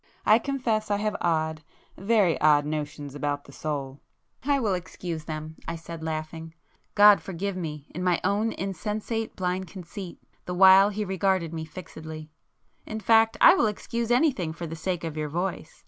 I 0.25 0.39
confess 0.39 0.89
I 0.89 0.97
have 0.97 1.15
odd, 1.21 1.61
very 1.95 2.41
odd 2.41 2.65
notions 2.65 3.13
about 3.13 3.43
the 3.43 3.51
soul." 3.51 3.99
"I 4.43 4.59
will 4.59 4.73
excuse 4.73 5.25
them—" 5.25 5.57
I 5.67 5.75
said, 5.75 6.01
laughing—God 6.03 7.21
forgive 7.21 7.55
me, 7.55 7.85
in 7.93 8.03
my 8.03 8.19
own 8.23 8.51
insensate 8.53 9.35
blind 9.35 9.67
conceit,—the 9.67 10.55
while 10.55 10.89
he 10.89 11.05
regarded 11.05 11.53
me 11.53 11.65
fixedly—"In 11.65 12.99
fact 12.99 13.37
I 13.39 13.53
will 13.53 13.67
excuse 13.67 14.09
anything 14.09 14.53
for 14.53 14.65
the 14.65 14.75
sake 14.75 15.03
of 15.03 15.15
your 15.17 15.29
voice. 15.29 15.79